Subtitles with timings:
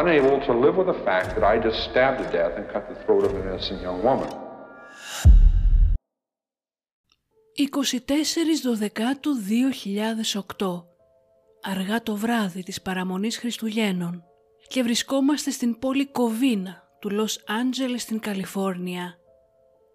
[0.00, 2.98] Unable to live with the fact that I just stabbed to death and cut the
[3.02, 4.30] throat of an innocent young woman.
[7.56, 9.30] 24 Δωδεκάτου
[10.58, 10.84] 2008
[11.62, 14.24] Αργά το βράδυ της παραμονής Χριστουγέννων
[14.68, 19.18] και βρισκόμαστε στην πόλη Κοβίνα του Λος Άντζελες στην Καλιφόρνια.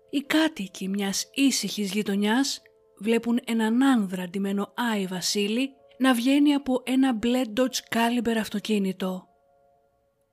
[0.10, 2.62] Οι κάτοικοι μιας ήσυχης γειτονιάς
[3.00, 9.29] βλέπουν έναν άνδρα ντυμένο Άι Βασίλη να βγαίνει από ένα μπλε Dodge Caliber αυτοκίνητο.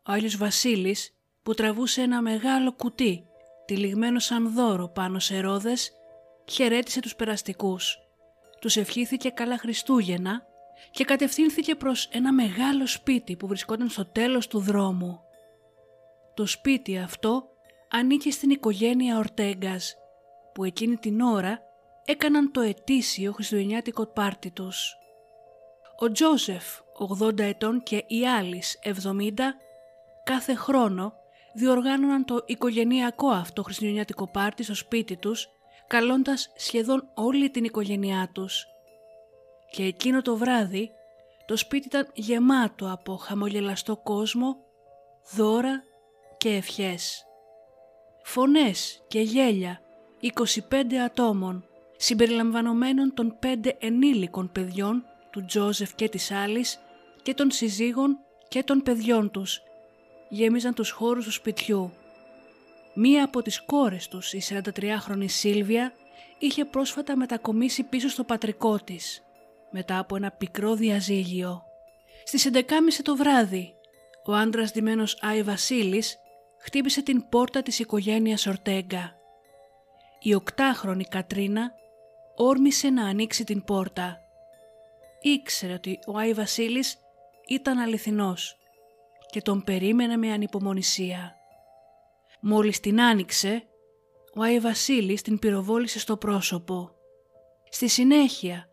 [0.08, 1.10] Ο Άγιος Βασίλης
[1.42, 3.26] που τραβούσε ένα μεγάλο κουτί
[3.64, 5.92] τυλιγμένο σαν δώρο πάνω σε ρόδες
[6.50, 7.98] χαιρέτησε τους περαστικούς.
[8.60, 10.42] Τους ευχήθηκε καλά Χριστούγεννα
[10.90, 15.20] και κατευθύνθηκε προς ένα μεγάλο σπίτι που βρισκόταν στο τέλος του δρόμου.
[16.34, 17.48] Το σπίτι αυτό
[17.90, 19.96] ανήκε στην οικογένεια Ορτέγκας
[20.54, 21.60] που εκείνη την ώρα
[22.04, 24.96] έκαναν το ετήσιο χριστουγεννιάτικο πάρτι τους.
[25.98, 26.64] Ο Τζόσεφ,
[27.20, 29.56] 80 ετών και η Άλις, 70,
[30.26, 31.12] κάθε χρόνο
[31.54, 35.48] διοργάνωναν το οικογενειακό αυτό χριστουγεννιάτικο πάρτι στο σπίτι τους,
[35.86, 38.66] καλώντας σχεδόν όλη την οικογένειά τους.
[39.70, 40.90] Και εκείνο το βράδυ
[41.46, 44.56] το σπίτι ήταν γεμάτο από χαμογελαστό κόσμο,
[45.34, 45.82] δώρα
[46.36, 47.24] και ευχές.
[48.22, 49.80] Φωνές και γέλια
[50.20, 51.64] 25 ατόμων
[51.96, 56.80] συμπεριλαμβανομένων των πέντε ενήλικων παιδιών του Τζόζεφ και της Άλλης
[57.22, 59.60] και των συζύγων και των παιδιών τους
[60.28, 61.92] γέμιζαν τους χώρους του σπιτιού.
[62.94, 65.92] Μία από τις κόρες τους, η 43χρονη Σίλβια,
[66.38, 69.24] είχε πρόσφατα μετακομίσει πίσω στο πατρικό της,
[69.70, 71.62] μετά από ένα πικρό διαζύγιο.
[72.24, 73.74] Στις 11.30 το βράδυ,
[74.24, 76.16] ο άντρας ντυμένος Άι Βασίλης
[76.58, 79.16] χτύπησε την πόρτα της οικογένειας Ορτέγκα.
[80.20, 81.72] Η οκτάχρονη Κατρίνα
[82.36, 84.20] όρμησε να ανοίξει την πόρτα.
[85.20, 86.96] Ήξερε ότι ο Άι Βασίλης
[87.46, 88.56] ήταν αληθινός
[89.30, 91.34] και τον περίμενε με ανυπομονησία.
[92.40, 93.66] Μόλις την άνοιξε,
[94.34, 96.90] ο Άι Βασίλης την πυροβόλησε στο πρόσωπο.
[97.70, 98.68] Στη συνέχεια,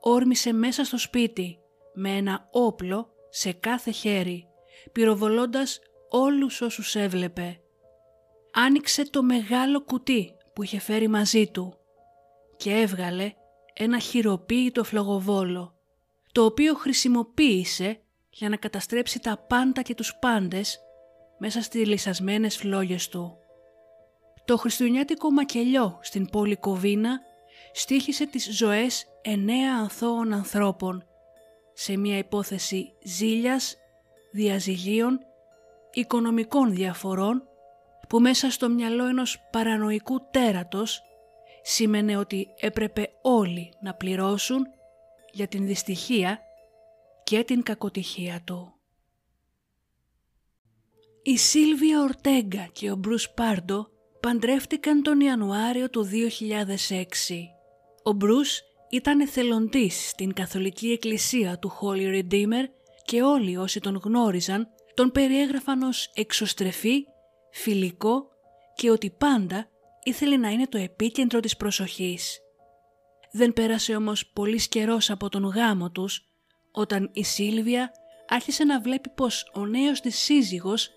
[0.00, 1.58] όρμησε μέσα στο σπίτι
[1.94, 4.46] με ένα όπλο σε κάθε χέρι,
[4.92, 5.80] πυροβολώντας
[6.10, 7.60] όλους όσους έβλεπε.
[8.52, 11.74] Άνοιξε το μεγάλο κουτί που είχε φέρει μαζί του
[12.56, 13.32] και έβγαλε
[13.74, 15.74] ένα χειροποίητο φλογοβόλο,
[16.32, 18.01] το οποίο χρησιμοποίησε
[18.32, 20.80] για να καταστρέψει τα πάντα και τους πάντες
[21.38, 23.36] μέσα στις λυσασμένες φλόγες του.
[24.44, 27.20] Το χριστουγεννιάτικο μακελιό στην πόλη Κοβίνα
[27.72, 31.06] στήχησε τις ζωές εννέα ανθώων ανθρώπων
[31.72, 33.76] σε μια υπόθεση ζήλιας,
[34.32, 35.18] διαζυγίων,
[35.92, 37.42] οικονομικών διαφορών
[38.08, 41.02] που μέσα στο μυαλό ενός παρανοϊκού τέρατος
[41.62, 44.66] σήμαινε ότι έπρεπε όλοι να πληρώσουν
[45.32, 46.40] για την δυστυχία
[47.32, 48.74] και την κακοτυχία του.
[51.22, 53.88] Η Σίλβια Ορτέγκα και ο Μπρους Πάρντο
[54.20, 57.04] παντρεύτηκαν τον Ιανουάριο του 2006.
[58.02, 62.64] Ο Μπρους ήταν εθελοντής στην Καθολική Εκκλησία του Holy Redeemer
[63.04, 67.04] και όλοι όσοι τον γνώριζαν τον περιέγραφαν ως εξωστρεφή,
[67.50, 68.28] φιλικό
[68.74, 69.68] και ότι πάντα
[70.02, 72.38] ήθελε να είναι το επίκεντρο της προσοχής.
[73.32, 76.31] Δεν πέρασε όμως πολύς καιρός από τον γάμο τους
[76.72, 77.92] όταν η Σίλβια
[78.28, 80.90] άρχισε να βλέπει πως ο νέος της σύζυγος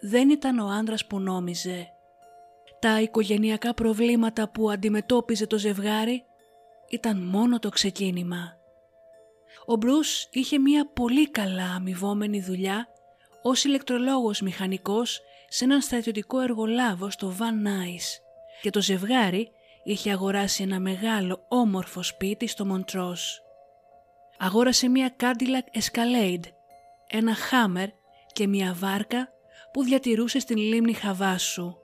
[0.00, 1.90] δεν ήταν ο άντρας που νόμιζε.
[2.78, 6.24] Τα οικογενειακά προβλήματα που αντιμετώπιζε το ζευγάρι
[6.88, 8.56] ήταν μόνο το ξεκίνημα.
[9.66, 12.88] Ο Μπρούς είχε μια πολύ καλά αμοιβόμενη δουλειά
[13.42, 18.20] ως ηλεκτρολόγος μηχανικός σε έναν στρατιωτικό εργολάβο στο Van Nuys
[18.62, 19.50] και το ζευγάρι
[19.84, 23.45] είχε αγοράσει ένα μεγάλο όμορφο σπίτι στο Μοντρός.
[24.38, 26.44] Αγόρασε μια Cadillac Escalade,
[27.06, 27.88] ένα Hammer
[28.32, 29.28] και μια βάρκα
[29.72, 31.74] που διατηρούσε στην λίμνη Χαβάσου.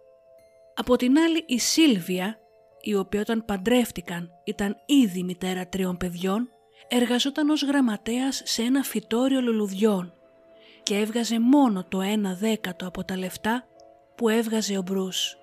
[0.75, 2.39] Από την άλλη η Σίλβια,
[2.81, 6.49] η οποία όταν παντρεύτηκαν ήταν ήδη μητέρα τριών παιδιών,
[6.89, 10.13] εργαζόταν ως γραμματέας σε ένα φυτόριο λουλουδιών
[10.83, 13.67] και έβγαζε μόνο το ένα δέκατο από τα λεφτά
[14.15, 15.37] που έβγαζε ο Μπρούς.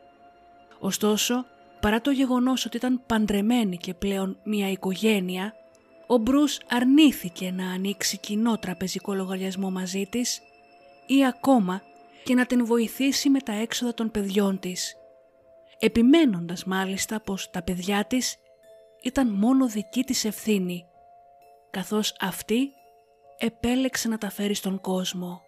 [0.80, 1.46] Ωστόσο,
[1.80, 5.54] παρά το γεγονός ότι ήταν παντρεμένη και πλέον μια οικογένεια,
[6.12, 10.42] ο Μπρούς αρνήθηκε να ανοίξει κοινό τραπεζικό λογαριασμό μαζί της
[11.08, 11.82] ή ακόμα
[12.24, 14.96] και να την βοηθήσει με τα έξοδα των παιδιών της,
[15.80, 18.38] επιμένοντας μάλιστα πως τα παιδιά της
[19.02, 20.86] ήταν μόνο δική της ευθύνη,
[21.70, 22.72] καθώς αυτή
[23.38, 25.42] επέλεξε να τα φέρει στον κόσμο.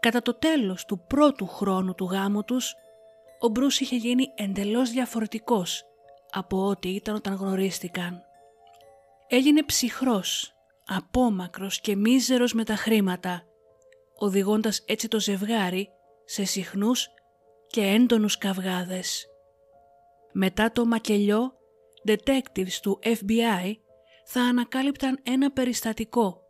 [0.00, 2.74] Κατά το τέλος του πρώτου χρόνου του γάμου τους,
[3.38, 5.84] ο Μπρούς είχε γίνει εντελώς διαφορετικός
[6.30, 8.27] από ό,τι ήταν όταν γνωρίστηκαν.
[9.30, 10.54] Έγινε ψυχρός,
[10.86, 13.44] απόμακρος και μίζερος με τα χρήματα,
[14.14, 15.88] οδηγώντας έτσι το ζευγάρι
[16.24, 17.08] σε συχνούς
[17.66, 19.26] και έντονους καυγάδες.
[20.32, 21.52] Μετά το μακελιό,
[22.08, 23.76] detectives του FBI
[24.24, 26.40] θα ανακάλυπταν ένα περιστατικό,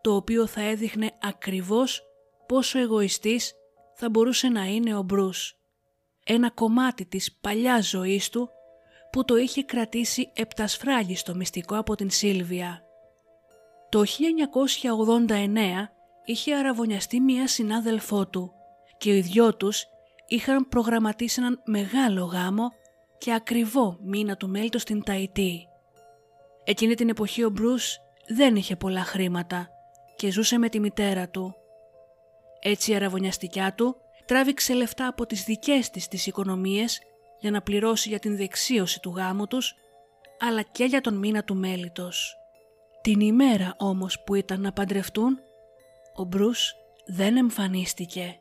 [0.00, 2.02] το οποίο θα έδειχνε ακριβώς
[2.46, 3.54] πόσο εγωιστής
[3.94, 5.58] θα μπορούσε να είναι ο Μπρούς.
[6.24, 8.50] Ένα κομμάτι της παλιάς ζωής του
[9.16, 12.82] που το είχε κρατήσει επτασφράγιστο μυστικό από την Σίλβια.
[13.88, 14.02] Το
[15.28, 15.32] 1989
[16.24, 18.52] είχε αραβωνιαστεί μία συνάδελφό του
[18.98, 19.84] και οι δυο τους
[20.26, 22.72] είχαν προγραμματίσει έναν μεγάλο γάμο
[23.18, 25.66] και ακριβό μήνα του μέλητος στην Ταϊτή.
[26.64, 27.98] Εκείνη την εποχή ο Μπρούς
[28.28, 29.68] δεν είχε πολλά χρήματα
[30.16, 31.54] και ζούσε με τη μητέρα του.
[32.60, 33.96] Έτσι η αραβωνιαστικιά του
[34.26, 37.00] τράβηξε λεφτά από τις δικές της τις οικονομίες
[37.46, 39.74] για να πληρώσει για την δεξίωση του γάμου τους,
[40.38, 42.36] αλλά και για τον μήνα του μέλητος.
[43.00, 45.38] Την ημέρα όμως που ήταν να παντρευτούν,
[46.14, 46.74] ο Μπρούς
[47.06, 48.40] δεν εμφανίστηκε.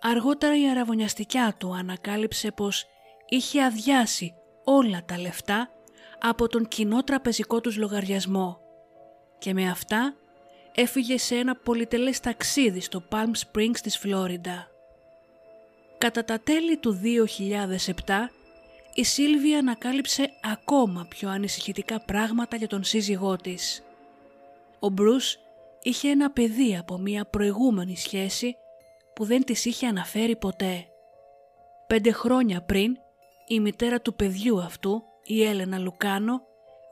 [0.00, 2.86] Αργότερα η αραβωνιαστικιά του ανακάλυψε πως
[3.28, 4.34] είχε αδειάσει
[4.64, 5.70] όλα τα λεφτά
[6.20, 8.60] από τον κοινό τραπεζικό τους λογαριασμό
[9.38, 10.14] και με αυτά
[10.74, 14.77] έφυγε σε ένα πολυτελές ταξίδι στο Palm Springs της Φλόριντα.
[15.98, 17.00] Κατά τα τέλη του
[17.86, 17.92] 2007
[18.94, 23.82] η Σίλβια ανακάλυψε ακόμα πιο ανησυχητικά πράγματα για τον σύζυγό της.
[24.78, 25.38] Ο Μπρούς
[25.82, 28.56] είχε ένα παιδί από μια προηγούμενη σχέση
[29.14, 30.86] που δεν της είχε αναφέρει ποτέ.
[31.86, 32.96] Πέντε χρόνια πριν
[33.46, 36.40] η μητέρα του παιδιού αυτού, η Έλενα Λουκάνο,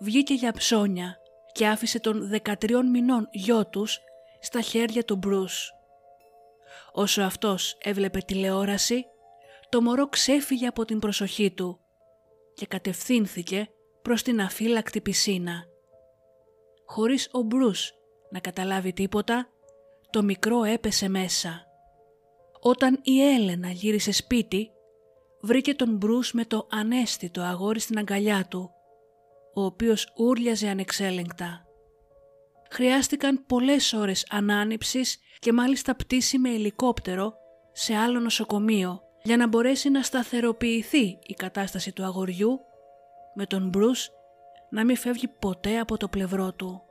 [0.00, 1.17] βγήκε για ψώνια
[1.52, 2.55] και άφησε τον 13
[2.93, 4.00] μηνών γιο τους
[4.41, 5.75] στα χέρια του Μπρούς.
[6.98, 9.04] Όσο αυτός έβλεπε τηλεόραση,
[9.69, 11.81] το μωρό ξέφυγε από την προσοχή του
[12.54, 13.69] και κατευθύνθηκε
[14.02, 15.64] προς την αφύλακτη πισίνα.
[16.87, 17.93] Χωρίς ο Μπρούς
[18.31, 19.48] να καταλάβει τίποτα,
[20.11, 21.66] το μικρό έπεσε μέσα.
[22.61, 24.71] Όταν η Έλενα γύρισε σπίτι,
[25.40, 28.71] βρήκε τον Μπρούς με το ανέστητο αγόρι στην αγκαλιά του,
[29.54, 31.65] ο οποίος ούρλιαζε ανεξέλεγκτα.
[32.70, 37.35] Χρειάστηκαν πολλές ώρες ανάνυψης και μάλιστα πτήση με ελικόπτερο
[37.73, 42.61] σε άλλο νοσοκομείο για να μπορέσει να σταθεροποιηθεί η κατάσταση του αγοριού
[43.35, 44.11] με τον Μπρούς
[44.70, 46.82] να μην φεύγει ποτέ από το πλευρό του.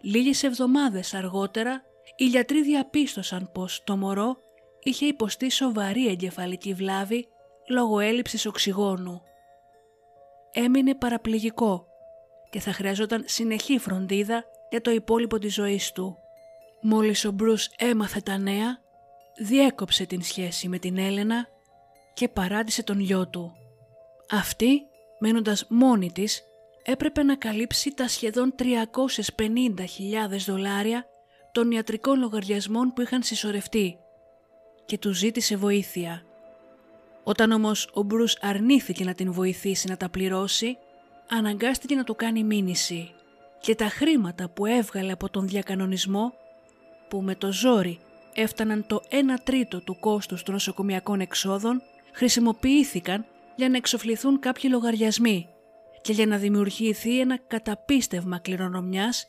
[0.00, 1.82] Λίγες εβδομάδες αργότερα
[2.16, 4.36] οι γιατροί διαπίστωσαν πως το μωρό
[4.82, 7.28] είχε υποστεί σοβαρή εγκεφαλική βλάβη
[7.68, 9.22] λόγω έλλειψης οξυγόνου.
[10.52, 11.86] Έμεινε παραπληγικό
[12.50, 16.18] και θα χρειαζόταν συνεχή φροντίδα για το υπόλοιπο της ζωής του.
[16.80, 18.80] Μόλις ο Μπρούς έμαθε τα νέα,
[19.38, 21.48] διέκοψε την σχέση με την Έλενα
[22.14, 23.52] και παράτησε τον γιο του.
[24.30, 24.82] Αυτή,
[25.18, 26.42] μένοντας μόνη της,
[26.84, 28.66] έπρεπε να καλύψει τα σχεδόν 350.000
[30.46, 31.06] δολάρια
[31.52, 33.98] των ιατρικών λογαριασμών που είχαν συσσωρευτεί
[34.86, 36.22] και του ζήτησε βοήθεια.
[37.24, 40.78] Όταν όμως ο Μπρούς αρνήθηκε να την βοηθήσει να τα πληρώσει,
[41.28, 43.14] αναγκάστηκε να του κάνει μήνυση
[43.60, 46.32] και τα χρήματα που έβγαλε από τον διακανονισμό,
[47.08, 47.98] που με το ζόρι
[48.34, 53.24] έφταναν το 1 τρίτο του κόστους των νοσοκομιακών εξόδων, χρησιμοποιήθηκαν
[53.56, 55.48] για να εξοφληθούν κάποιοι λογαριασμοί
[56.02, 59.24] και για να δημιουργηθεί ένα καταπίστευμα κληρονομιάς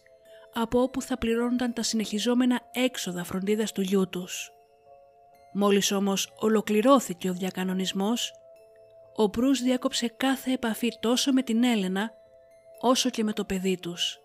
[0.53, 4.51] από όπου θα πληρώνονταν τα συνεχιζόμενα έξοδα φροντίδας του γιού τους.
[5.53, 8.33] Μόλις όμως ολοκληρώθηκε ο διακανονισμός,
[9.15, 12.12] ο Μπρούς διάκοψε κάθε επαφή τόσο με την Έλενα
[12.79, 14.17] όσο και με το παιδί τους.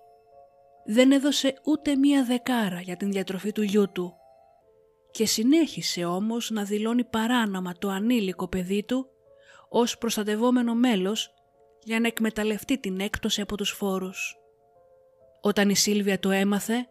[0.87, 4.15] Δεν έδωσε ούτε μία δεκάρα για την διατροφή του γιού του
[5.11, 9.07] και συνέχισε όμως να δηλώνει παράνομα το ανήλικο παιδί του
[9.69, 11.35] ως προστατευόμενο μέλος
[11.83, 14.37] για να εκμεταλλευτεί την έκπτωση από τους φόρους.
[15.41, 16.87] Όταν η Σίλβια το έμαθε,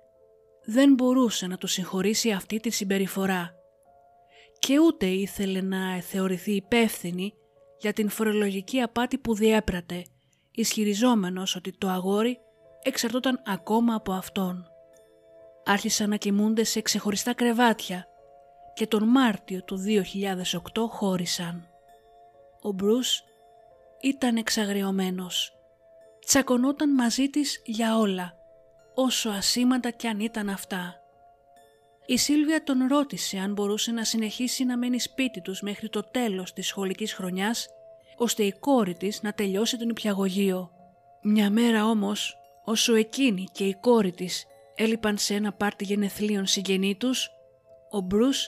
[0.66, 3.56] δεν μπορούσε να του συγχωρήσει αυτή τη συμπεριφορά
[4.60, 7.34] και ούτε ήθελε να θεωρηθεί υπεύθυνη
[7.80, 10.04] για την φορολογική απάτη που διέπρατε,
[10.56, 12.40] ισχυριζόμενος ότι το αγόρι
[12.84, 14.68] εξαρτώταν ακόμα από αυτόν.
[15.66, 18.08] Άρχισαν να κοιμούνται σε ξεχωριστά κρεβάτια
[18.74, 21.68] και τον Μάρτιο του 2008 χώρισαν.
[22.62, 23.24] Ο Μπρούς
[24.02, 25.54] ήταν εξαγριωμένος.
[26.26, 28.34] Τσακωνόταν μαζί της για όλα,
[28.94, 30.98] όσο ασήμαντα κι αν ήταν αυτά.
[32.06, 36.54] Η Σίλβια τον ρώτησε αν μπορούσε να συνεχίσει να μένει σπίτι τους μέχρι το τέλος
[36.54, 37.68] της σχολικής χρονιάς,
[38.18, 40.72] ώστε η κόρη της να τελειώσει τον υπιαγωγείο.
[41.22, 46.96] Μια μέρα όμως, όσο εκείνη και η κόρη της έλειπαν σε ένα πάρτι γενεθλίων συγγενή
[46.96, 47.30] τους,
[47.90, 48.48] ο Μπρούς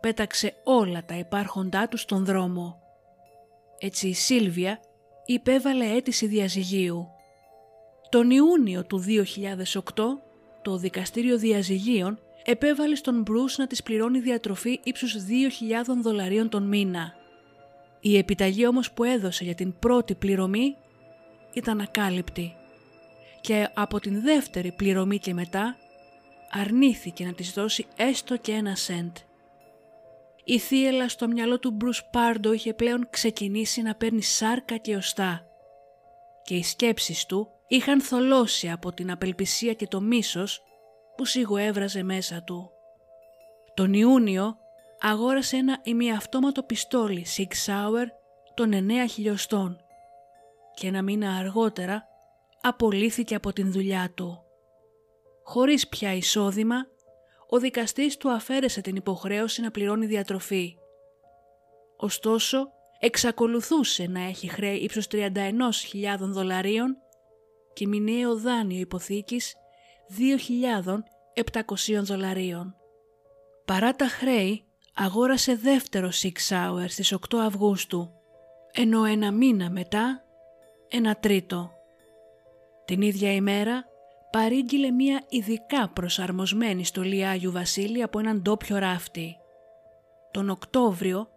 [0.00, 2.80] πέταξε όλα τα υπάρχοντά τους στον δρόμο.
[3.78, 4.80] Έτσι η Σίλβια
[5.26, 7.08] υπέβαλε αίτηση διαζυγίου.
[8.08, 9.04] Τον Ιούνιο του
[9.74, 9.80] 2008
[10.62, 15.20] το Δικαστήριο Διαζυγίων επέβαλε στον Μπρούς να της πληρώνει διατροφή ύψους 2.000
[16.02, 17.12] δολαρίων τον μήνα.
[18.00, 20.76] Η επιταγή όμως που έδωσε για την πρώτη πληρωμή
[21.52, 22.54] ήταν ακάλυπτη
[23.40, 25.76] και από την δεύτερη πληρωμή και μετά
[26.50, 29.16] αρνήθηκε να της δώσει έστω και ένα σέντ.
[30.44, 35.42] Η θύελα στο μυαλό του Μπρους Πάρντο είχε πλέον ξεκινήσει να παίρνει σάρκα και οστά
[36.42, 40.62] και οι σκέψεις του είχαν θολώσει από την απελπισία και το μίσος
[41.16, 42.70] που σιγοέβραζε μέσα του.
[43.74, 44.56] Τον Ιούνιο
[45.00, 48.06] αγόρασε ένα ημιαυτόματο πιστόλι Sig Sauer
[48.54, 49.76] των 9 χιλιοστών
[50.74, 52.04] και ένα μήνα αργότερα
[52.60, 54.42] απολύθηκε από την δουλειά του.
[55.44, 56.76] Χωρίς πια εισόδημα,
[57.48, 60.76] ο δικαστής του αφαίρεσε την υποχρέωση να πληρώνει διατροφή.
[61.96, 65.30] Ωστόσο, εξακολουθούσε να έχει χρέη ύψος 31.000
[66.18, 66.96] δολαρίων
[67.72, 69.54] και μηνιαίο δάνειο υποθήκης
[71.34, 72.74] 2.700 δολαρίων.
[73.64, 74.67] Παρά τα χρέη,
[75.00, 78.12] αγόρασε δεύτερο Six Hour στις 8 Αυγούστου,
[78.72, 80.24] ενώ ένα μήνα μετά
[80.88, 81.70] ένα τρίτο.
[82.84, 83.84] Την ίδια ημέρα
[84.30, 89.36] παρήγγειλε μία ειδικά προσαρμοσμένη στολή Άγιου Βασίλη από έναν ντόπιο ράφτη.
[90.30, 91.28] Τον Οκτώβριο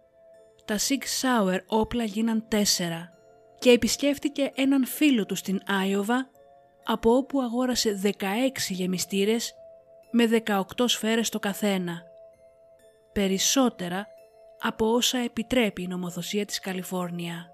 [0.64, 3.12] τα Six Sauer όπλα γίναν τέσσερα
[3.58, 6.30] και επισκέφτηκε έναν φίλο του στην Άιωβα
[6.84, 8.10] από όπου αγόρασε 16
[8.68, 9.54] γεμιστήρες
[10.10, 12.11] με 18 σφαίρες το καθένα.
[13.12, 14.06] Περισσότερα
[14.60, 17.50] από όσα επιτρέπει η νομοθεσία της Καλιφόρνια.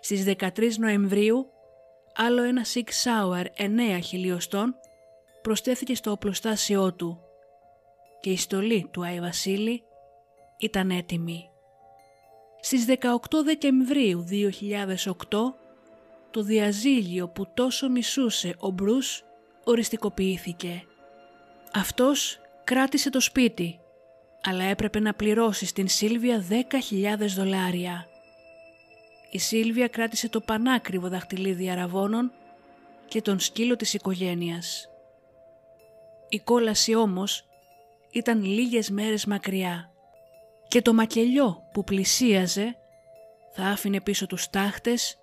[0.00, 1.50] Στις 13 Νοεμβρίου
[2.14, 3.44] άλλο ένα Sig Sauer
[3.96, 4.74] 9 χιλιοστών
[5.42, 7.20] προσθέθηκε στο οπλοστάσιό του
[8.20, 9.82] και η στολή του Άι Βασίλη
[10.58, 11.48] ήταν έτοιμη.
[12.60, 12.96] Στις 18
[13.44, 15.12] Δεκεμβρίου 2008
[16.30, 19.24] το διαζύγιο που τόσο μισούσε ο Μπρούς
[19.64, 20.84] οριστικοποιήθηκε.
[21.72, 23.80] Αυτός κράτησε το σπίτι,
[24.44, 28.06] αλλά έπρεπε να πληρώσει στην Σίλβια 10.000 δολάρια.
[29.30, 32.32] Η Σίλβια κράτησε το πανάκριβο δαχτυλίδι αραβώνων
[33.08, 34.88] και τον σκύλο της οικογένειας.
[36.28, 37.44] Η κόλαση όμως
[38.10, 39.90] ήταν λίγες μέρες μακριά
[40.68, 42.76] και το μακελιό που πλησίαζε
[43.52, 45.18] θα άφηνε πίσω τους τάχτες,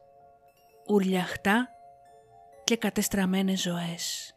[0.88, 1.70] ουρλιαχτά
[2.64, 4.36] και κατεστραμμένες ζωές.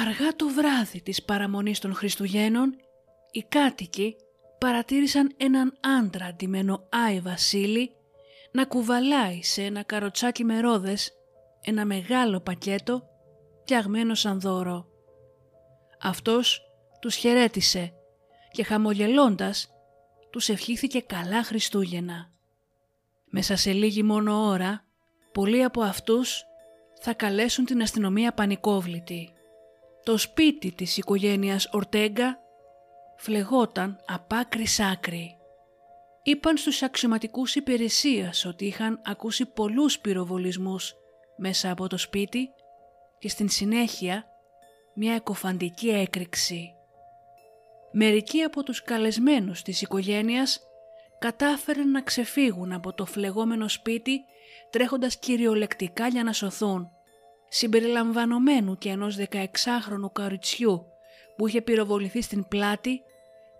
[0.00, 2.76] Αργά το βράδυ της παραμονής των Χριστουγέννων,
[3.30, 4.16] οι κάτοικοι
[4.58, 7.90] παρατήρησαν έναν άντρα αντιμένο Άι Βασίλη
[8.52, 11.12] να κουβαλάει σε ένα καροτσάκι με ρόδες
[11.60, 13.02] ένα μεγάλο πακέτο
[13.62, 14.86] φτιαγμένο σαν δώρο.
[16.00, 16.62] Αυτός
[17.00, 17.92] τους χαιρέτησε
[18.50, 19.70] και χαμογελώντας
[20.30, 22.30] τους ευχήθηκε καλά Χριστούγεννα.
[23.30, 24.84] Μέσα σε λίγη μόνο ώρα,
[25.32, 26.44] πολλοί από αυτούς
[27.00, 29.30] θα καλέσουν την αστυνομία πανικόβλητη.
[30.06, 32.38] Το σπίτι της οικογένειας Ορτέγκα
[33.16, 35.36] φλεγόταν απ' άκρη σ' άκρη.
[36.22, 40.94] Είπαν στους αξιωματικούς υπηρεσίας ότι είχαν ακούσει πολλούς πυροβολισμούς
[41.36, 42.48] μέσα από το σπίτι
[43.18, 44.24] και στην συνέχεια
[44.94, 46.74] μια εκοφαντική έκρηξη.
[47.92, 50.60] Μερικοί από τους καλεσμένους της οικογένειας
[51.18, 54.24] κατάφεραν να ξεφύγουν από το φλεγόμενο σπίτι
[54.70, 56.90] τρέχοντας κυριολεκτικά για να σωθούν,
[57.56, 60.86] συμπεριλαμβανομένου και ενός 16χρονου καριτσιού
[61.36, 63.02] που είχε πυροβοληθεί στην πλάτη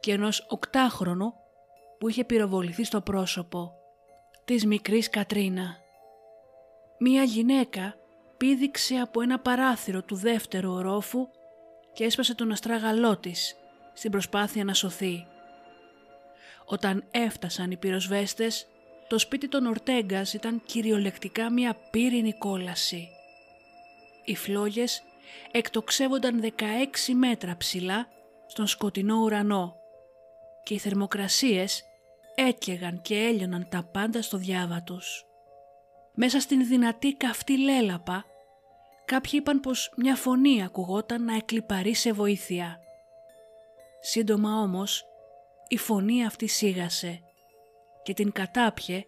[0.00, 1.35] και ενός οκτάχρονου
[1.99, 3.73] που είχε πυροβοληθεί στο πρόσωπο
[4.45, 5.76] της μικρής Κατρίνα.
[6.99, 7.95] Μία γυναίκα
[8.37, 11.29] πήδηξε από ένα παράθυρο του δεύτερου ορόφου
[11.93, 13.57] και έσπασε τον αστράγαλό της
[13.95, 15.26] στην προσπάθεια να σωθεί.
[16.65, 18.67] Όταν έφτασαν οι πυροσβέστες,
[19.09, 23.11] το σπίτι των Ορτέγκας ήταν κυριολεκτικά μια πύρινη κόλαση.
[24.28, 25.02] Οι φλόγες
[25.50, 26.52] εκτοξεύονταν 16
[27.14, 28.09] μέτρα ψηλά
[28.47, 29.76] στον σκοτεινό ουρανό
[30.62, 31.85] και οι θερμοκρασίες
[32.35, 35.26] έκαιγαν και έλειωναν τα πάντα στο διάβα τους.
[36.14, 38.25] Μέσα στην δυνατή καυτή λέλαπα
[39.04, 42.80] κάποιοι είπαν πως μια φωνή ακουγόταν να εκλυπαρεί σε βοήθεια.
[44.00, 45.04] Σύντομα όμως
[45.68, 47.21] η φωνή αυτή σίγασε
[48.02, 49.04] και την κατάπιε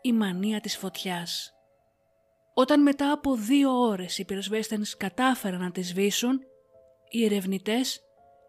[0.00, 1.54] η μανία της φωτιάς.
[2.54, 6.40] Όταν μετά από δύο ώρες οι πυροσβέστες κατάφεραν να τη σβήσουν,
[7.10, 8.00] οι ερευνητές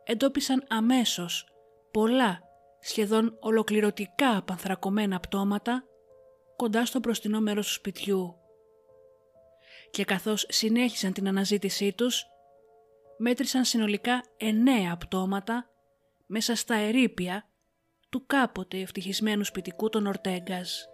[0.04, 1.48] εντόπισαν αμέσως
[1.92, 2.42] πολλά
[2.80, 5.84] σχεδόν ολοκληρωτικά απανθρακωμένα πτώματα
[6.56, 8.36] κοντά στο μπροστινό μέρος του σπιτιού.
[9.92, 12.24] Και καθώς συνέχισαν την αναζήτησή τους,
[13.18, 15.70] μέτρησαν συνολικά εννέα πτώματα
[16.26, 17.50] μέσα στα ερήπια
[18.10, 20.88] του κάποτε ευτυχισμένου σπιτικού των Ορτέγκας.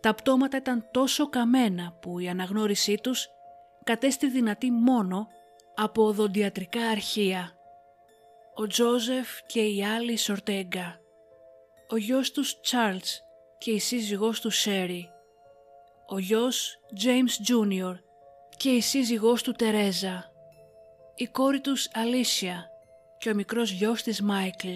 [0.00, 3.28] Τα πτώματα ήταν τόσο καμένα που η αναγνώρισή τους
[3.84, 5.28] κατέστη δυνατή μόνο
[5.74, 7.52] από οδοντιατρικά αρχεία.
[8.54, 11.00] Ο Τζόζεφ και η άλλη Σορτέγκα,
[11.88, 13.22] ο γιος τους Τσάρλς
[13.58, 15.10] και η σύζυγός τους Σέρι,
[16.06, 17.94] ο γιος James Junior
[18.56, 20.32] και η σύζυγός του Τερέζα,
[21.14, 22.70] η κόρη τους Αλίσια
[23.18, 24.68] και ο μικρός γιος της Μάικλ.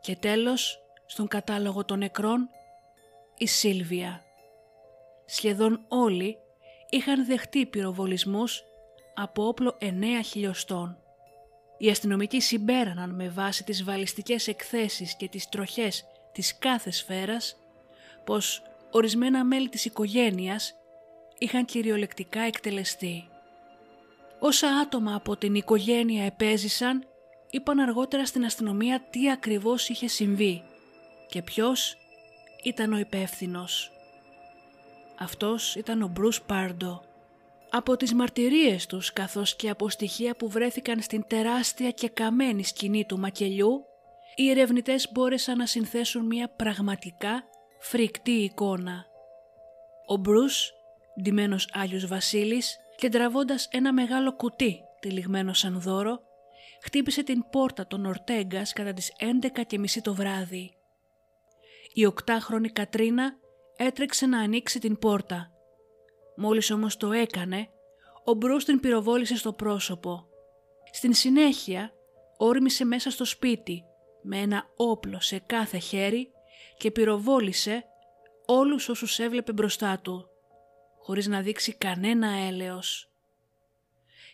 [0.00, 2.48] Και τέλος στον κατάλογο των νεκρών
[3.42, 4.22] η Σίλβια.
[5.24, 6.36] Σχεδόν όλοι
[6.90, 8.62] είχαν δεχτεί πυροβολισμούς
[9.14, 9.86] από όπλο 9
[10.24, 10.98] χιλιοστών.
[11.78, 17.56] Οι αστυνομικοί συμπέραναν με βάση τις βαλιστικές εκθέσεις και τις τροχές της κάθε σφαίρας
[18.24, 20.74] πως ορισμένα μέλη της οικογένειας
[21.38, 23.28] είχαν κυριολεκτικά εκτελεστεί.
[24.38, 27.06] Όσα άτομα από την οικογένεια επέζησαν
[27.50, 30.62] είπαν αργότερα στην αστυνομία τι ακριβώς είχε συμβεί
[31.28, 31.96] και ποιος
[32.62, 33.92] ήταν ο υπεύθυνος.
[35.18, 37.02] Αυτός ήταν ο Μπρούς Πάρντο.
[37.70, 43.04] Από τις μαρτυρίες τους καθώς και από στοιχεία που βρέθηκαν στην τεράστια και καμένη σκηνή
[43.04, 43.84] του μακελιού,
[44.34, 47.44] οι ερευνητές μπόρεσαν να συνθέσουν μια πραγματικά
[47.80, 49.04] φρικτή εικόνα.
[50.06, 50.72] Ο Μπρούς,
[51.22, 56.20] ντυμένος Άγιος Βασίλης και τραβώντας ένα μεγάλο κουτί τυλιγμένο σαν δώρο,
[56.82, 60.76] χτύπησε την πόρτα των Ορτέγκας κατά τις 11.30 το βράδυ.
[61.92, 63.36] Η οκτάχρονη Κατρίνα
[63.76, 65.50] έτρεξε να ανοίξει την πόρτα.
[66.36, 67.68] Μόλις όμως το έκανε,
[68.24, 70.26] ο Μπρούς την πυροβόλησε στο πρόσωπο.
[70.92, 71.92] Στην συνέχεια
[72.36, 73.84] όρμησε μέσα στο σπίτι
[74.22, 76.30] με ένα όπλο σε κάθε χέρι
[76.76, 77.84] και πυροβόλησε
[78.46, 80.28] όλους όσους έβλεπε μπροστά του,
[80.98, 83.10] χωρίς να δείξει κανένα έλεος.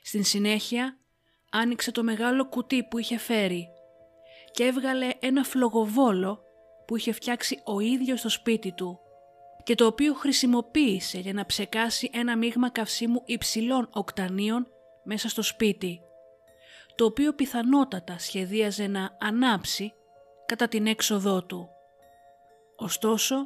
[0.03, 0.99] Στην συνέχεια
[1.51, 3.69] άνοιξε το μεγάλο κουτί που είχε φέρει
[4.51, 6.43] και έβγαλε ένα φλογοβόλο
[6.89, 9.01] που είχε φτιάξει ο ίδιος στο σπίτι του
[9.63, 14.67] και το οποίο χρησιμοποίησε για να ψεκάσει ένα μείγμα καυσίμου υψηλών οκτανίων
[15.05, 16.01] μέσα στο σπίτι,
[16.95, 19.93] το οποίο πιθανότατα σχεδίαζε να ανάψει
[20.47, 21.69] κατά την έξοδό του.
[22.77, 23.37] Ωστόσο,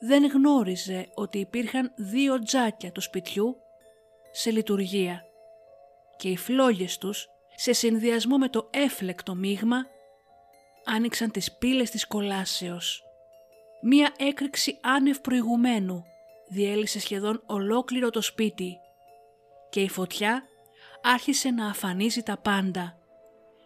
[0.00, 3.56] δεν γνώριζε ότι υπήρχαν δύο τζάκια του σπιτιού
[4.30, 5.24] σε λειτουργία
[6.16, 9.86] και οι φλόγες τους σε συνδυασμό με το έφλεκτο μείγμα
[10.94, 13.04] άνοιξαν τις πύλες της κολάσεως.
[13.82, 16.04] Μία έκρηξη άνευ προηγουμένου
[16.48, 18.78] διέλυσε σχεδόν ολόκληρο το σπίτι
[19.70, 20.42] και η φωτιά
[21.02, 22.98] άρχισε να αφανίζει τα πάντα,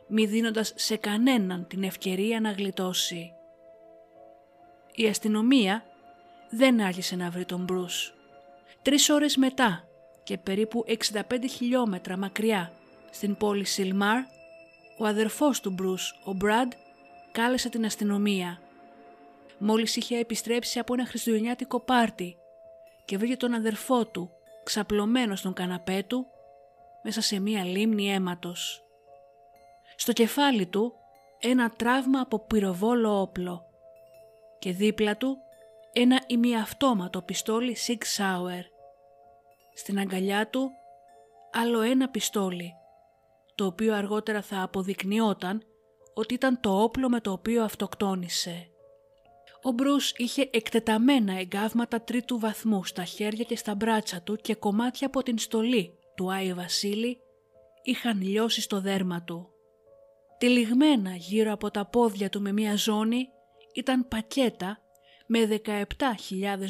[0.09, 3.33] μη δίνοντας σε κανέναν την ευκαιρία να γλιτώσει.
[4.95, 5.85] Η αστυνομία
[6.51, 8.15] δεν άρχισε να βρει τον Μπρούς.
[8.83, 9.89] Τρεις ώρες μετά
[10.23, 12.73] και περίπου 65 χιλιόμετρα μακριά
[13.11, 14.19] στην πόλη Σιλμάρ,
[14.99, 16.73] ο αδερφός του Μπρούς, ο Μπραντ,
[17.35, 18.61] κάλεσε την αστυνομία.
[19.59, 22.37] Μόλις είχε επιστρέψει από ένα χριστουγεννιάτικο πάρτι
[23.05, 24.31] και βρήκε τον αδερφό του
[24.65, 26.27] ξαπλωμένο στον καναπέ του
[27.03, 28.85] μέσα σε μία λίμνη αίματος.
[29.97, 30.95] Στο κεφάλι του
[31.39, 33.65] ένα τραύμα από πυροβόλο όπλο
[34.59, 35.37] και δίπλα του
[35.93, 38.65] ένα ημιαυτόματο πιστόλι Sig Sauer.
[39.75, 40.71] Στην αγκαλιά του
[41.53, 42.75] άλλο ένα πιστόλι,
[43.55, 45.63] το οποίο αργότερα θα αποδεικνυόταν
[46.15, 48.69] ότι ήταν το όπλο με το οποίο αυτοκτόνησε.
[49.63, 55.07] Ο Μπρούς είχε εκτεταμένα εγκάβματα τρίτου βαθμού στα χέρια και στα μπράτσα του και κομμάτια
[55.07, 57.19] από την στολή του Άι Βασίλη
[57.83, 59.49] είχαν λιώσει στο δέρμα του.
[60.39, 63.29] Τυλιγμένα γύρω από τα πόδια του με μια ζώνη
[63.75, 64.79] ήταν πακέτα
[65.27, 65.79] με 17.000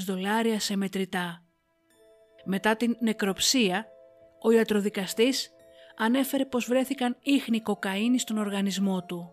[0.07, 1.43] δολάρια σε μετρητά.
[2.45, 3.87] Μετά την νεκροψία,
[4.43, 5.54] ο ιατροδικαστής
[5.97, 9.31] ανέφερε πως βρέθηκαν ίχνη κοκαίνης στον οργανισμό του.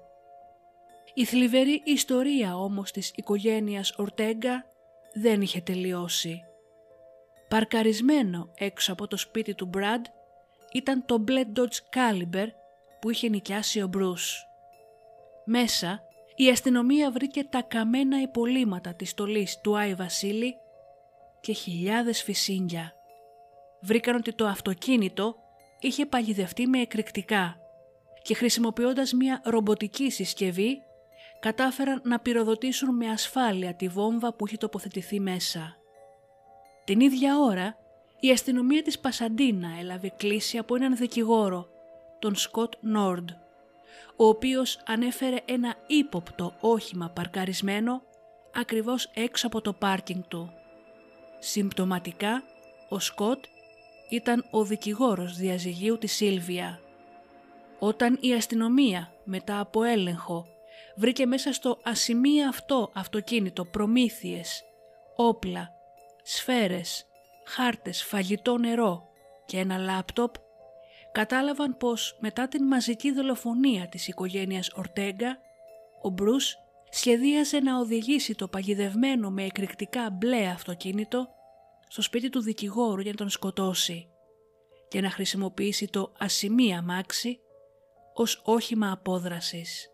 [1.14, 4.66] Η θλιβερή ιστορία όμως της οικογένειας Ορτέγκα
[5.14, 6.42] δεν είχε τελειώσει.
[7.48, 10.06] Παρκαρισμένο έξω από το σπίτι του Μπραντ
[10.72, 12.48] ήταν το μπλε Dodge Caliber
[13.02, 14.46] που είχε νοικιάσει ο Μπρούς.
[15.46, 16.04] Μέσα
[16.36, 20.56] η αστυνομία βρήκε τα καμένα υπολείμματα της στολής του Άι Βασίλη
[21.42, 22.94] και χιλιάδες φυσίγγια.
[23.82, 25.36] Βρήκαν ότι το αυτοκίνητο
[25.82, 27.58] είχε παγιδευτεί με εκρηκτικά
[28.22, 30.82] και χρησιμοποιώντας μια ρομποτική συσκευή
[31.40, 35.76] κατάφεραν να πυροδοτήσουν με ασφάλεια τη βόμβα που είχε τοποθετηθεί μέσα.
[36.84, 37.76] Την ίδια ώρα
[38.20, 41.68] η αστυνομία της Πασαντίνα έλαβε κλήση από έναν δικηγόρο,
[42.20, 43.30] τον Σκοτ Νόρντ,
[44.16, 48.02] ο οποίος ανέφερε ένα ύποπτο όχημα παρκαρισμένο
[48.56, 50.54] ακριβώς έξω από το πάρκινγκ του.
[51.40, 52.44] Συμπτωματικά,
[52.90, 53.46] ο Σκοτ
[54.12, 56.80] ήταν ο δικηγόρος διαζυγίου της Σίλβια.
[57.80, 60.48] Όταν η αστυνομία μετά από έλεγχο
[60.96, 64.64] βρήκε μέσα στο ασημεία αυτό αυτοκίνητο προμήθειες,
[65.16, 65.72] όπλα,
[66.24, 67.06] σφαίρες,
[67.46, 69.08] χάρτες, φαγητό νερό
[69.46, 70.36] και ένα λάπτοπ,
[71.12, 75.38] κατάλαβαν πως μετά την μαζική δολοφονία της οικογένειας Ορτέγκα,
[76.02, 76.58] ο Μπρούς
[76.90, 81.30] σχεδίαζε να οδηγήσει το παγιδευμένο με εκρηκτικά μπλε αυτοκίνητο
[81.92, 84.08] στο σπίτι του δικηγόρου για να τον σκοτώσει
[84.88, 87.40] και να χρησιμοποιήσει το ασημεία μάξι
[88.14, 89.90] ως όχημα απόδρασης.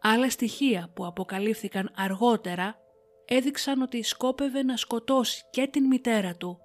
[0.00, 2.76] Άλλα στοιχεία που αποκαλύφθηκαν αργότερα
[3.24, 6.58] έδειξαν ότι σκόπευε να σκοτώσει και την μητέρα του,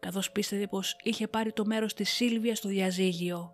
[0.00, 3.52] καθώς πίστευε πως είχε πάρει το μέρος της Σίλβια στο διαζύγιο.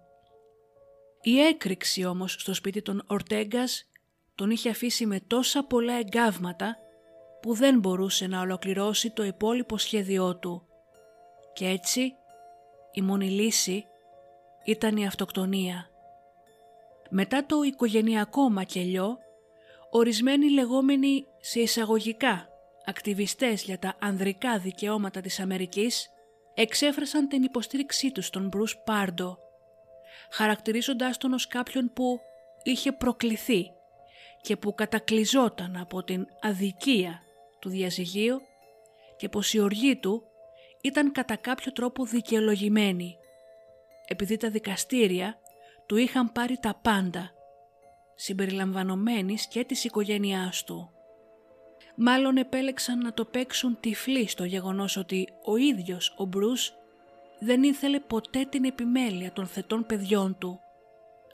[1.21, 3.89] Η έκρηξη όμως στο σπίτι των Ορτέγκας
[4.35, 6.77] τον είχε αφήσει με τόσα πολλά εγκάβματα
[7.47, 10.67] που δεν μπορούσε να ολοκληρώσει το υπόλοιπο σχέδιό του.
[11.53, 12.15] Και έτσι
[12.93, 13.87] η μόνη λύση
[14.65, 15.91] ήταν η αυτοκτονία.
[17.11, 19.19] Μετά το οικογενειακό μακελιό,
[19.91, 22.49] ορισμένοι λεγόμενοι σε εισαγωγικά
[22.85, 26.09] ακτιβιστές για τα ανδρικά δικαιώματα της Αμερικής
[26.55, 29.39] εξέφρασαν την υποστήριξή τους στον Μπρους Πάρντο,
[30.31, 32.21] χαρακτηρίζοντάς τον ως κάποιον που
[32.63, 33.71] είχε προκληθεί
[34.41, 37.21] και που κατακλυζόταν από την αδικία
[37.67, 38.41] του διαζυγίου
[39.17, 40.23] και πως η οργή του
[40.81, 43.17] ήταν κατά κάποιο τρόπο δικαιολογημένη,
[44.07, 45.39] επειδή τα δικαστήρια
[45.87, 47.31] του είχαν πάρει τα πάντα,
[48.15, 50.91] συμπεριλαμβανομένης και της οικογένειάς του.
[51.97, 56.73] Μάλλον επέλεξαν να το παίξουν τυφλή στο γεγονός ότι ο ίδιος ο Μπρούς
[57.41, 60.61] δεν ήθελε ποτέ την επιμέλεια των θετών παιδιών του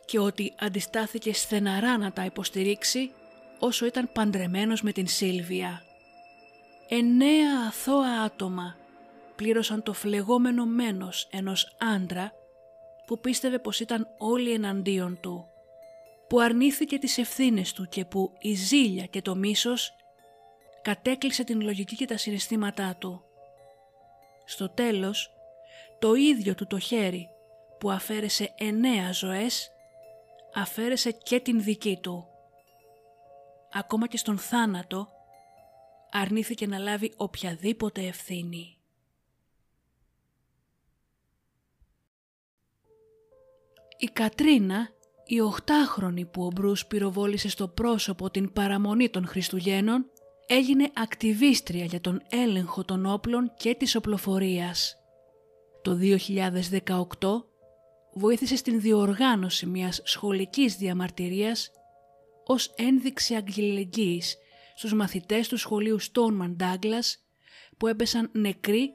[0.04, 3.10] και ότι αντιστάθηκε στεναρά να τα υποστηρίξει
[3.58, 5.82] όσο ήταν παντρεμένος με την Σίλβια.
[6.94, 8.76] Εννέα αθώα άτομα
[9.36, 12.32] πλήρωσαν το φλεγόμενο μένος ενός άντρα
[13.06, 15.46] που πίστευε πως ήταν όλοι εναντίον του,
[16.28, 19.92] που αρνήθηκε τις ευθύνες του και που η ζήλια και το μίσος
[20.82, 23.24] κατέκλυσε την λογική και τα συναισθήματά του.
[24.44, 25.30] Στο τέλος,
[25.98, 27.28] το ίδιο του το χέρι
[27.78, 29.70] που αφαίρεσε εννέα ζωές,
[30.54, 32.26] αφαίρεσε και την δική του.
[33.72, 35.11] Ακόμα και στον θάνατο,
[36.12, 38.76] αρνήθηκε να λάβει οποιαδήποτε ευθύνη.
[43.98, 44.88] Η Κατρίνα,
[45.26, 50.10] η οχτάχρονη που ο Μπρούς πυροβόλησε στο πρόσωπο την παραμονή των Χριστουγέννων,
[50.46, 54.96] έγινε ακτιβίστρια για τον έλεγχο των όπλων και της οπλοφορίας.
[55.82, 55.98] Το
[57.20, 57.46] 2018
[58.12, 61.70] βοήθησε στην διοργάνωση μιας σχολικής διαμαρτυρίας
[62.44, 64.36] ως ένδειξη αγγελεγγύης
[64.74, 67.14] στους μαθητές του σχολείου Stoneman Douglas
[67.76, 68.94] που έπεσαν νεκροί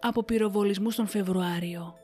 [0.00, 1.94] από πυροβολισμούς τον Φεβρουάριο.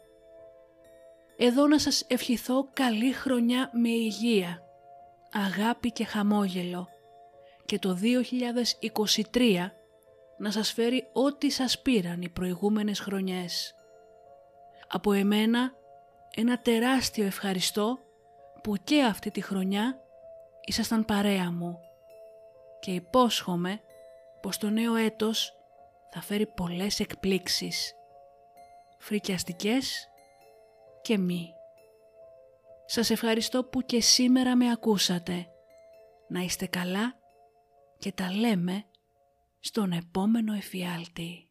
[1.37, 4.62] Εδώ να σας ευχηθώ καλή χρονιά με υγεία,
[5.33, 6.88] αγάπη και χαμόγελο
[7.64, 7.98] και το
[9.33, 9.70] 2023
[10.38, 13.74] να σας φέρει ό,τι σας πήραν οι προηγούμενες χρονιές.
[14.88, 15.72] Από εμένα
[16.35, 17.98] ένα τεράστιο ευχαριστώ
[18.62, 19.98] που και αυτή τη χρονιά
[20.64, 21.78] ήσασταν παρέα μου
[22.81, 23.81] και υπόσχομαι
[24.40, 25.53] πως το νέο έτος
[26.11, 27.95] θα φέρει πολλές εκπλήξεις,
[28.99, 30.09] φρικιαστικές
[31.03, 31.55] και μη.
[32.87, 35.47] Σας ευχαριστώ που και σήμερα με ακούσατε.
[36.29, 37.14] Να είστε καλά
[37.99, 38.85] και τα λέμε
[39.61, 41.49] στον επόμενο εφιάλτη.